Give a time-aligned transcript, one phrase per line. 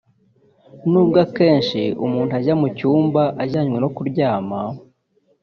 [0.91, 4.59] n’ubwo akenshi umuntu ajya mu cyumba ajyanwe no kuryama